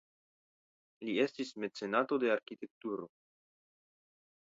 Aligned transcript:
Li 1.09 1.15
estis 1.25 1.53
mecenato 1.65 2.21
de 2.25 2.35
arkitekturo. 2.39 3.11